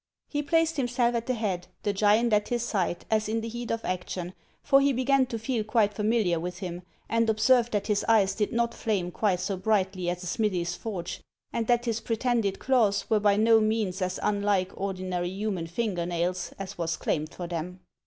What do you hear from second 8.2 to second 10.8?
did not flame quite so brightly as a smithy's